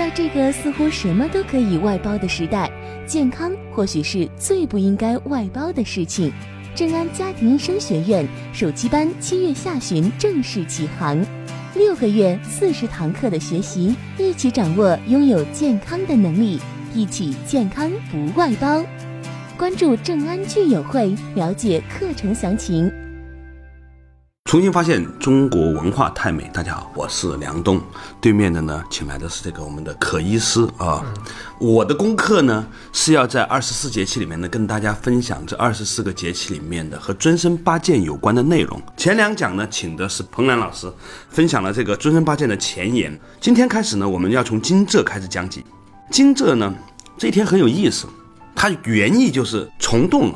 [0.00, 2.70] 在这个似乎什么都可以外包的时代，
[3.06, 6.32] 健康或许是最不应该外包的事情。
[6.74, 11.22] 正安家庭医生学院暑期班七月下旬正式启航，
[11.74, 16.58] 六个月四十堂课的学习，一起掌握拥有健康的能力，
[16.94, 18.82] 一起健康不外包。
[19.58, 22.90] 关注正安聚友会，了解课程详情。
[24.50, 26.50] 重新发现中国文化太美。
[26.52, 27.80] 大家好，我是梁东，
[28.20, 31.00] 对面的呢，请来的是这个我们的可医师啊。
[31.60, 38.82] 我的功课呢是要在二十四节气里面呢跟大家分享这二十四个节气里面的和尊生八件有关的内容。
[38.96, 40.92] 前两讲呢，请的是彭兰老师，
[41.28, 43.16] 分享了这个尊生八件的前言。
[43.40, 45.64] 今天开始呢，我们要从惊蛰开始讲起。
[46.10, 46.74] 惊蛰呢，
[47.16, 48.08] 这一天很有意思，
[48.56, 50.34] 它原意就是虫动，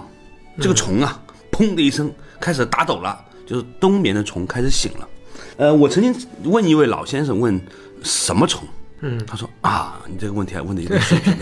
[0.61, 1.21] 这个虫啊，
[1.51, 2.09] 砰的一声
[2.41, 3.21] 开始打抖了。
[3.47, 5.09] 就是冬眠的虫开始醒了，
[5.57, 7.61] 呃，我曾经问一位老先生问
[8.03, 8.67] 什么虫，
[9.01, 11.37] 嗯，他说啊，你这个问题还问的有点水平，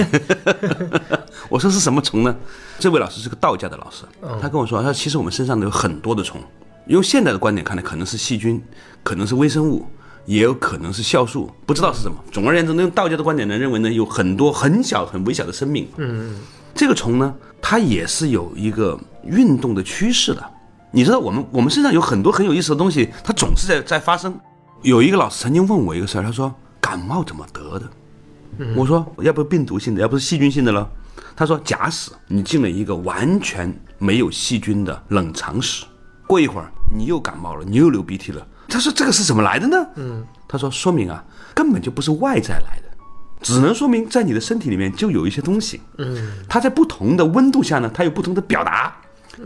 [1.48, 2.36] 我说是什么虫呢？
[2.78, 4.04] 这位老师是个道家的老师，
[4.40, 6.40] 他跟我说，他说其实我们身上都有很多的虫，
[6.86, 8.60] 用现代的观点看呢，可能是细菌，
[9.04, 9.86] 可能是微生物，
[10.26, 12.16] 也有可能是酵素，不知道是什么。
[12.32, 16.40] 总而言之，用道家的观点呢，认为呢，有很多很小很微小的生命，嗯，
[16.74, 20.44] 这个虫呢，它也是有一个运动的趋势的。
[20.92, 24.38] 你知道我们我们身上有很多很有意思的东西，它总是在在发生。
[24.82, 27.88] 有一个老师曾经问我一个事儿，他说感冒怎么得的？
[28.76, 30.88] 我说要不是病毒性的，要不是细菌性的了。
[31.34, 35.86] 他说假使你进了一个完全没有细菌的冷藏室，
[36.26, 38.46] 过一会儿你又感冒了，你又流鼻涕了。
[38.68, 39.76] 他说这个是怎么来的呢？
[39.94, 42.88] 嗯，他说说明啊根本就不是外在来的，
[43.40, 45.80] 只能说明在你的身体里面就有一些东西。
[45.96, 48.94] 嗯，它在不同的温度下呢，它有不同的表达。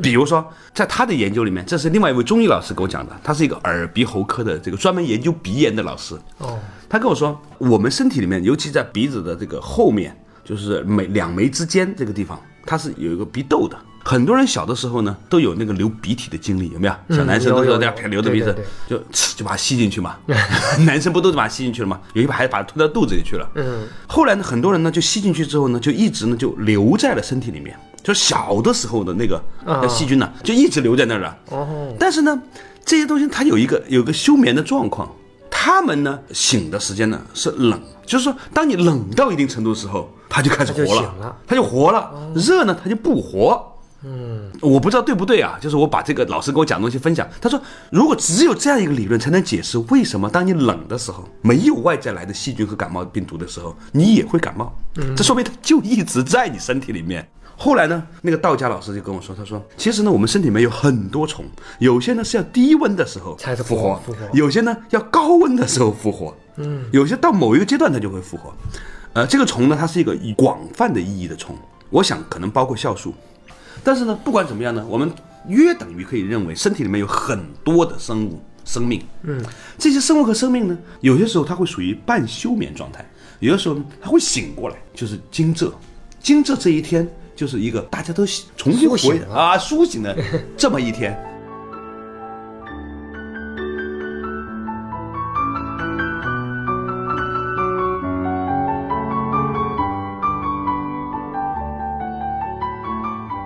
[0.03, 6.15] 比如说，在他的研究里面，这是另外一位中医老师给我讲的，他是一个耳鼻喉科的这个专门研究鼻炎的老师。
[6.39, 13.77] 哦，他跟我说，我们身体里面，尤其在鼻子的这个后面，就是眉两眉之间这个地方，它是有一个鼻窦的。
[14.05, 16.95] 很多人小的时候呢，都有那个流鼻涕的经历，有没有？
[17.17, 18.57] 小男生都有这样流着鼻子，
[18.87, 18.97] 就
[19.37, 20.15] 就把它吸进去嘛。
[20.87, 22.01] 男生不都是把它吸进去了吗？
[22.13, 23.51] 有一把还把它吞到肚子里去了。
[23.57, 23.85] 嗯。
[24.07, 27.77] 后来呢，很多人呢就吸进去之后呢，就一直呢就留在了身体里面。
[28.07, 29.43] 就小的时候的那个
[29.89, 31.37] 细菌呢，就一直留在那儿了。
[31.51, 31.93] 哦。
[31.99, 32.41] 但是呢，
[32.85, 35.11] 这些东西它有一个有个休眠的状况，
[35.51, 42.13] 它们呢醒的时间呢是冷，就是说当你冷到一定程度的时候，它就开始活了，它就活了。
[42.37, 43.73] 热呢，它就不活。
[44.05, 45.59] 嗯，我不知道对不对啊？
[45.61, 54.73] 就是我把这个老师给我讲的东西分享，他说如果只有这样一个理论才能解释为什么当你冷的时候，没有外在来的细菌和感冒病毒的时候，你也会感冒。
[54.99, 57.29] 嗯，这说明它就一直在你身体里面。
[57.59, 61.43] 后来呢，那个道家老师就跟我说，他说，其实呢，我们身体里面有很多虫，
[61.79, 63.99] 有些呢是要低温的时候才是复活，
[64.35, 68.55] 有些呢要高温的时候复活，嗯，有些到某一个阶段它就会复活。
[69.15, 71.57] 呃，这个虫呢，它是一个广泛的意义的虫，
[71.89, 73.15] 我想可能包括酵素，
[73.83, 75.11] 但是呢，不管怎么样呢，我们
[75.49, 79.43] 约等于可以认为身体里面有很多的生物生命，嗯，
[79.79, 83.03] 这些生物和生命呢，有些时候它会属于半休眠状态，
[83.41, 85.73] 有的时候它会醒过来，就是惊蛰，
[86.21, 87.09] 惊蛰这一天。
[87.37, 88.25] 就是一个大家都
[88.57, 90.17] 重新回啊苏醒的
[90.57, 91.15] 这么一天。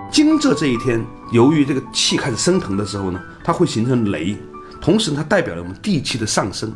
[0.09, 4.37] 惊蛰这一天，由于这个气开始升腾的时候呢，它会形成雷，
[4.79, 6.73] 同时它代表了我们地气的上升。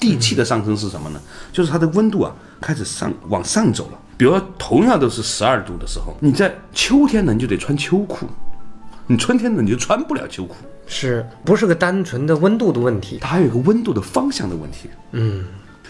[0.00, 1.20] 地气的上升是什么呢？
[1.52, 3.98] 就是它的温度啊开始上往上走了。
[4.22, 8.24] 比如，同样都是十二度的时候，你在秋天呢，你就得穿秋裤；
[9.08, 10.54] 你春天呢，你就穿不了秋裤。
[10.86, 13.18] 是不是个单纯的温度的问题？
[13.20, 14.88] 它还有一个温度的方向的问题。
[15.10, 15.44] 嗯，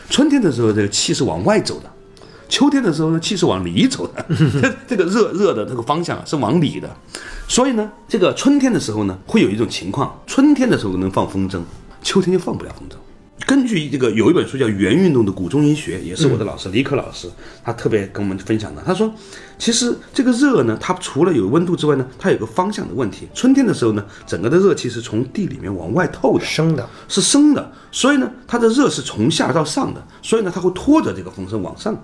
[0.09, 1.87] 春天的时候，这个气是往外走的；
[2.49, 4.25] 秋天的时候呢，气是往里走的。
[4.89, 6.89] 这个热热的这个方向是往里的。
[7.47, 11.61] 所以呢，这个春天的时候呢，会有一种情况：春天的时候能放风筝，
[12.03, 12.95] 秋天就放不了风筝。
[13.47, 17.29] 根据这个有一本书叫《元运动的古中医学》，也是我的老师李可老师，
[17.63, 18.83] 他特别跟我们分享的。
[18.87, 19.13] 他说，
[19.59, 23.29] 其实这个热呢，它除了有温度之外呢，它有个方向的问题。
[23.35, 27.73] 春天的时候呢，整个的热气是从地里面往外透的，升的，是升的。
[27.91, 31.95] 所以呢，它的热是从下到上的，所以呢，它会拖着这个风声往上。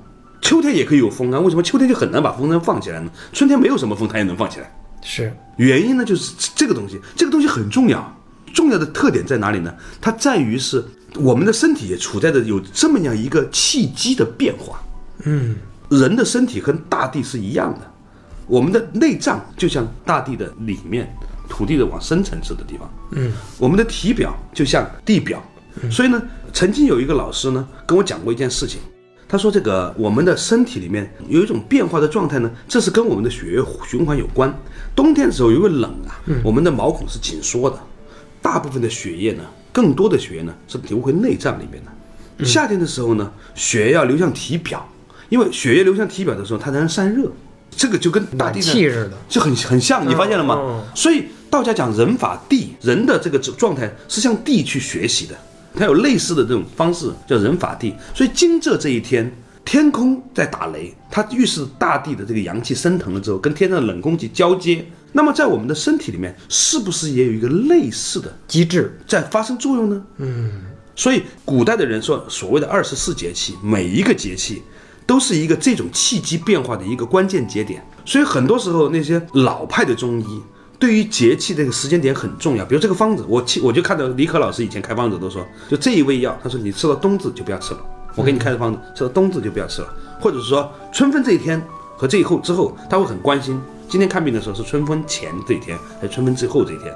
[0.41, 3.11] 秋天也可以有风啊，为什么秋天就很难把风声放起来呢？
[3.33, 4.73] 春天没有什么风，它也能放起来。
[5.03, 8.15] 是原因呢，就是这个东西，这个东西很重要。
[8.53, 9.75] 重要的特点在哪里呢？
[10.01, 10.85] 它在于是。
[11.17, 14.81] 我们的身体也处在着有这么样一个契机的变化，
[15.25, 15.57] 嗯，
[15.89, 17.91] 人的身体跟大地是一样的，
[18.47, 21.13] 我们的内脏就像大地的里面，
[21.49, 25.43] 土地的往深层次的地方，嗯，我们的体表就像地表，
[25.91, 26.23] 所以呢，
[26.53, 28.81] 曾经有一个老师呢跟我讲过一件事情，
[29.27, 34.55] 他说这个我们的身体里面有一种变化的状态呢，这是跟我们的血液循环有关。
[34.95, 37.79] 冬天的时候因为冷啊，我们的毛孔是紧缩的，
[38.43, 39.45] 大部分的血液呢，
[39.79, 42.45] 更多的血液呢是流回内脏里面的。
[42.45, 44.85] 夏天的时候呢，血液要流向体表，
[45.29, 47.31] 因为血液流向体表的时候，它才能散热。
[47.71, 49.13] 这个就跟大地气似的。
[49.29, 50.57] 就很很像，你发现了吗？
[50.59, 55.35] 嗯所以道家讲人法地，人的这个状态是向地去学习的，
[55.77, 57.95] 它有类似的这种方式，叫人法地。
[58.13, 59.33] 所以惊蛰这一天，
[59.69, 64.83] 天空在打雷，它预示大地的这个阳气升腾了之后，跟天上的冷空气交接。
[65.13, 70.03] 那么在我们的身体里面，是不是也有一个类似的机制，在发生作用呢？
[70.17, 70.51] 嗯，
[70.97, 74.63] 所以古代的人说，所谓的二十四节气，每一个节气
[75.05, 77.87] 都是一个这种气机变化的一个关键节点。
[78.07, 80.43] 所以很多时候那些老派的中医
[80.79, 82.65] 对于节气这个时间点很重要。
[82.65, 87.81] 比如这个方子，我去我就看到李可老师以前开方子都说，就这一味药，他说你吃到冬至就不要吃了，
[88.19, 89.89] 我给你开的方子，吃到冬至就不要吃了，
[90.21, 91.65] 或者是说春分这一天
[91.97, 93.61] 和这以后之后，他会很关心。
[93.89, 96.93] 今天看病的时候是春分前这一天还是春分之后这一天？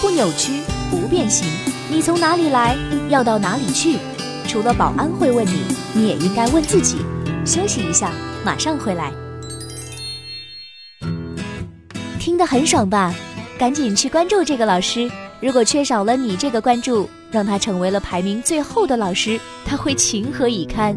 [0.00, 0.62] 不扭曲，
[0.92, 1.48] 不变形。
[1.90, 2.76] 你从哪里来，
[3.08, 3.98] 要到哪里去？
[4.50, 5.62] 除了保安会问你，
[5.94, 6.96] 你也应该问自己。
[7.46, 8.10] 休息一下，
[8.44, 9.12] 马上回来。
[12.18, 13.14] 听得很爽吧？
[13.56, 15.08] 赶紧去关注这个老师。
[15.40, 20.96] 如果缺少了你这个关注，让他成为了排名最后的老师，他会情何以堪？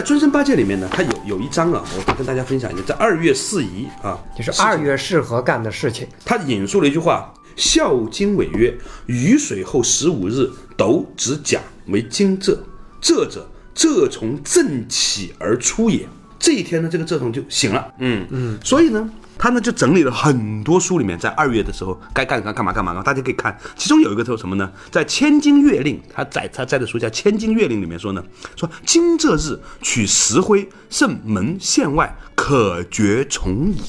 [0.00, 6.08] 在尊生八戒里面呢，它有有一章啊，我跟大家分享一下，在二月四宜啊，就是二月适合干的事情。
[6.24, 8.74] 他引述了一句话：“孝经违曰，
[9.04, 12.58] 雨水后十五日，斗指甲为惊蛰，
[13.02, 16.08] 蛰者，蛰从正起而出也。
[16.38, 17.92] 这一天呢，这个蛰虫就醒了。
[17.98, 23.58] 嗯嗯，所以呢，他呢就整理了很多书里面，在二月的时候该干干干嘛干嘛，大家可以看。
[23.74, 24.70] 其中有一个叫什么呢？
[24.90, 28.22] 在《千金月令》，他在他在的书叫《千金月令》里面说呢，
[28.54, 33.80] 说惊蛰日取石灰盛门县外，可绝虫蚁。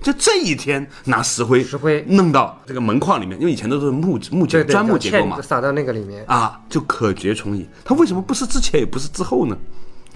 [0.00, 7.66] 就这一天拿石灰，石灰弄到这个门框里面，因为以前都是木木结砖木结构嘛嵌，撒到那个里面，啊，就可绝虫蚁。
[7.84, 9.56] 它为什么不是之前也不是之后呢？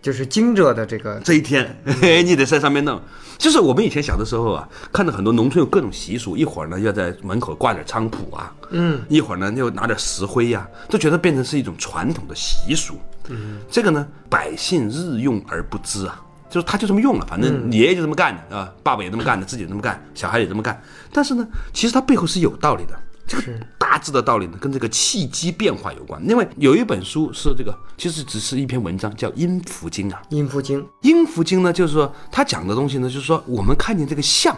[0.00, 3.00] 就是惊蛰的这个这一天，嘿 嘿，你得在上面弄。
[3.36, 12.98] 就是我们以前小的时候啊，看到很多农村有各种习俗，一会儿呢要在门口挂点菖蒲啊，嗯，一会儿呢又拿点石灰呀、都觉得变成是一种传统的习俗。
[13.28, 20.80] 嗯，这个呢，百姓日用而不知啊，就是他就这么用了，反正爷爷就这么干的啊，爸爸也这么干的， 自己也这么干，小孩也这么干。
[21.12, 22.98] 但是呢，其实它背后是有道理的。
[23.28, 23.42] 这个
[23.78, 26.20] 大致的道理呢，跟这个气机变化有关。
[26.28, 30.20] 因为有一本书是这个，其实只是一篇文章，叫《阴符经》啊。
[30.30, 34.56] 阴符经，阴符经呢，就是说它讲的东西呢，就是说我们看见这个象，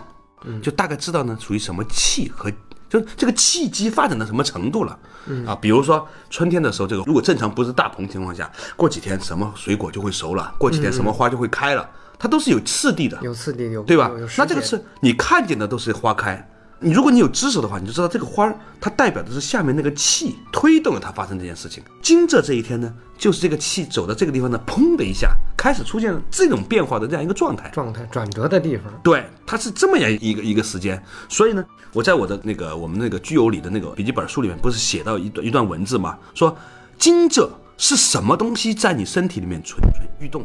[0.63, 2.51] 就大概知道呢属于什么气和。
[2.89, 4.99] 就是这个气机发展到什么程度了，
[5.47, 11.89] 啊，比如说春天的时候，这个如果正常不是大棚情况下，过几天什么水果就会熟了，过几天什么花就会开了，
[12.19, 14.11] 它都是有次第的，有次第有对吧？
[14.37, 16.45] 那这个是你看见的都是花开，
[16.83, 21.85] 你如果你有知识的话，你就知道这个花儿它代表的是下面那个气推动了它发生这件事情。
[22.01, 27.69] 惊蛰这一天呢，就是这个气走到这个地方呢，砰的一下开始出现了这种变化的这样一个状态。
[27.69, 36.17] 状态转折的地方，对，它是这么样一个一个时间，所以呢，我在我的那个我们那个居友里的那个笔记本书里面，不是写到一段一段文字吗？
[36.35, 36.57] 说
[36.99, 37.47] 惊蛰
[37.77, 40.43] 是什么东西在你身体里面蠢蠢欲动？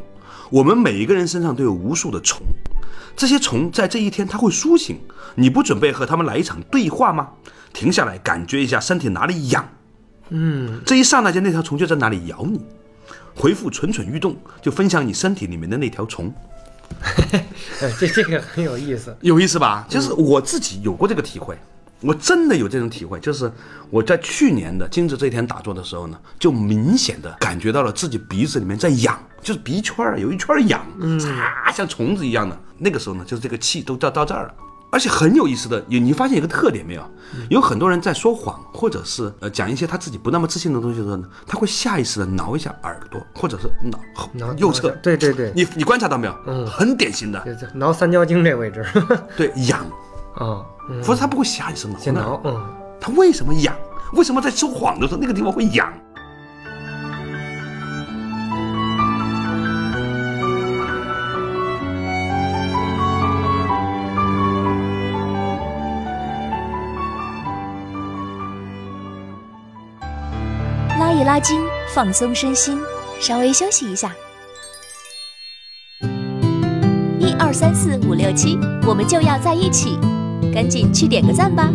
[0.50, 2.42] 我们每一个人身上都有无数的虫，
[3.16, 5.00] 这些虫在这一天它会苏醒，
[5.36, 7.30] 你不准备和它们来一场对话吗？
[7.74, 9.68] 停下来，感觉一下身体哪里痒，
[10.30, 12.60] 嗯，这一刹那间那条虫就在哪里咬你。
[13.36, 16.34] 回复蠢蠢欲动，就分享你身体里面的那条虫。
[17.82, 19.14] 呃，这这个很有意思。
[19.20, 19.86] 有意思吧？
[19.90, 21.58] 就是我自己有过这个体会，
[22.00, 23.52] 我真的有这种体会，就是
[23.90, 30.80] 我在去年的惊蛰这一天打坐的时候呢，就明显的感觉到了自己鼻子里面在痒，就是鼻圈儿有一圈儿痒，
[31.66, 32.58] 啊，像虫子一样的。
[32.78, 34.54] 那个时候呢，就是这个气都到到这儿了。
[34.92, 37.04] 而且很有意思的，有你发现一个特点没有？
[37.50, 44.00] 有很多人在说谎，或者是呃讲一些他自己不那么自信的东西的时候呢，他会下意识的挠一下耳朵，或者是挠
[44.32, 44.92] 挠右侧。
[45.04, 46.36] 对对对你你观察到没有？
[46.46, 48.86] 嗯，很典型的，挠三焦经这位置，
[49.36, 49.86] 对痒。
[50.36, 52.66] 啊，嗯否则他不会下意识挠先挠，嗯，
[53.02, 53.76] 他为什么痒？
[54.14, 55.92] 为什么在说谎的时候那个地方会痒？
[71.46, 71.62] 拉一拉筋，
[71.94, 72.82] 放松身心，
[73.20, 74.12] 稍微休息一下。
[77.20, 80.00] 一二三四五六七，我们就要在一起，
[80.54, 81.70] 赶紧去点个赞吧！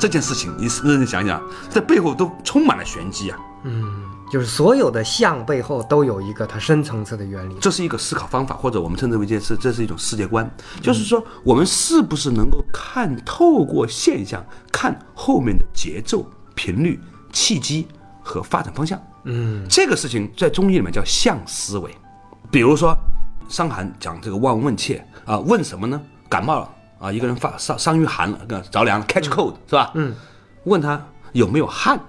[0.00, 3.38] 这件事情，你认真想想，这背后都充满了玄机啊！
[3.64, 3.99] 嗯，
[4.30, 7.56] 就是所有的相背后都有一个它深层次的原理。
[7.60, 10.48] 这是一个思考方法，或者我们称之为这是这是一种世界观，
[10.80, 17.00] 就是说我们是不是能够看透过现象，看后面的节奏、频率、
[17.32, 17.88] 契机
[18.22, 19.02] 和发展方向？
[19.24, 21.94] 嗯，这个事情在中医里面叫象思维。
[22.50, 22.96] 比如说，
[23.48, 26.00] 伤寒讲这个望闻问切啊，问什么呢？
[26.28, 26.70] 感冒了
[27.00, 29.90] 啊，一个人发伤伤于寒了，个着凉了，catch cold 是吧？
[29.94, 30.14] 嗯，
[30.64, 32.00] 问他有没有汗，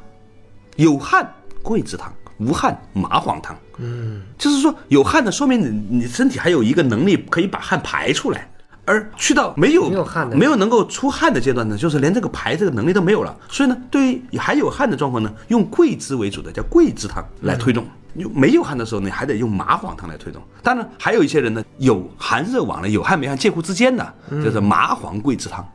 [0.76, 1.28] 有汗
[1.62, 3.56] 桂枝汤，无汗麻黄汤。
[3.78, 8.48] 嗯，就是说有汗的，说明你你身体还有一个能力可以把汗排出来。
[8.84, 13.34] 而去到没有没有汗的没有能够出汗的阶段呢，就是连这个排这个能力都没有了。
[13.48, 17.86] 所以呢，对于还有汗的状况呢，用桂枝为主的叫桂枝汤来推动。
[18.16, 20.42] 有没有汗的时候呢，还得用麻黄汤来推动。
[20.64, 24.14] 当然，还有一些人呢，有寒热往来，有汗没汗介乎之间的，
[24.44, 25.66] 就是麻黄桂枝汤。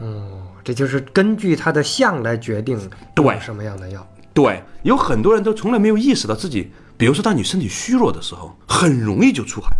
[0.00, 2.78] 哦，这就是根据它的相来决定
[3.12, 4.06] 对用什么样的药。
[4.36, 9.70] 对，有很多人都从来没有意识到自己，比如说当你身体虚弱的时候，很容易就出汗。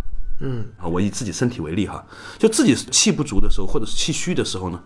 [0.41, 2.03] 嗯，啊，我以自己身体为例哈，
[2.39, 4.81] 就自己气不足的时候，或者是气虚的时候呢，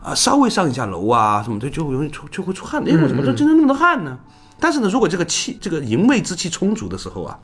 [0.00, 2.92] 啊，稍微上一下楼啊什么的，就容易出就会出汗的。
[2.92, 4.16] 哎，为什么这今天那么多汗呢？
[4.60, 7.36] 但是呢，如果这个气这个营卫之气充足的时候啊，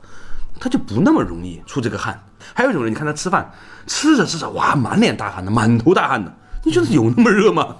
[0.61, 2.17] 他就不那么容易出这个汗。
[2.53, 3.51] 还有一种人，你看他吃饭，
[3.87, 7.75] 吃着吃着，哇，满脸大汗的，满头大汗的，你觉得有那么热吗？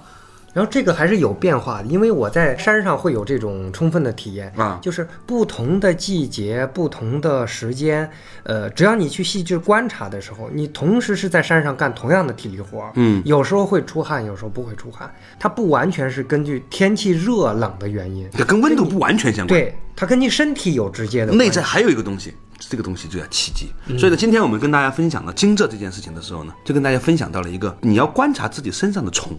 [0.54, 4.78] 然后这个还是有变化的，因为我在山上会有这种充分的体验啊。
[4.80, 8.08] 就是不同的季节、不同的时间，
[8.44, 13.20] 呃，只要你去细致观察的时候，你同时是在山上干同样的体力活儿，嗯。
[13.24, 19.60] 有时候会出汗，有时候不会出汗，它不完全是根据天气热冷的原因，这跟温度不完全相关。
[19.60, 22.32] 对，它跟你身体有直接的内在还有一个东西，
[22.68, 23.68] 这个东西就叫气机。
[23.98, 29.32] 所以呢，今天我们跟大家分享了惊蛰这件事情的时候呢，就跟大家分享到了一个你要观察自己身上的虫，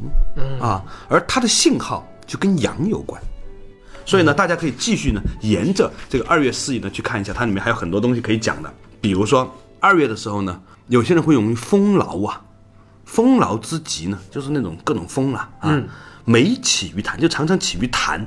[0.60, 3.22] 啊，而它的信号就跟阳有关。
[4.06, 8.72] 所以呢，大家可以继续呢，沿着这个二月四仪呢去看一下，它里面还有很多东西可以讲的。
[9.02, 12.42] 比如说二月的时候呢，有些人会容易风劳啊，
[13.06, 15.82] 风劳之极呢，就是那种各种风了啊，
[16.24, 18.24] 每起于痰，就常常起于痰，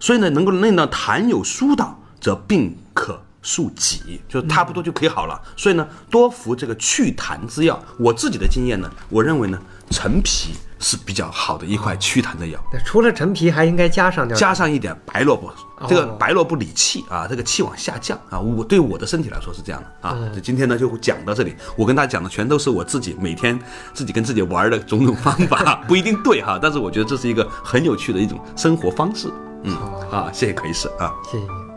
[0.00, 5.40] 所以呢，能够令到痰有疏导，则病可速己，就差不多就可以好了。
[5.56, 7.82] 所以呢，多服这个祛痰之药。
[7.98, 9.58] 我自己的经验呢，我认为呢，
[9.90, 12.58] 陈皮是比较好的一块祛痰的药。
[12.70, 15.50] 对除了陈皮，还应该加上点加上一点白萝卜，
[15.88, 18.38] 这个哦白萝卜理气啊，这个气往下降啊。
[18.38, 20.16] 我对我的身体来说是这样的啊。
[20.34, 23.58] 就今天呢就讲到这里，我跟大家讲的全都是我自己每天
[23.94, 29.32] 自己跟自己玩的种种方法， 不一定对哈，但是我觉得这是一个很有趣的一种生活方式。
[29.64, 29.74] 嗯
[30.10, 31.12] 啊，谢谢可医师啊。
[31.30, 31.69] 谢谢你。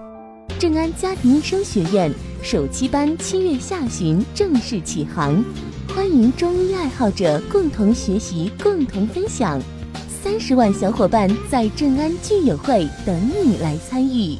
[0.59, 5.43] 正安家庭医生学院首期班七月下旬正式启航，
[5.89, 9.61] 欢迎中医爱好者共同学习、共同分享。
[10.23, 14.37] 三十万小伙伴在正安聚友会等你来参与。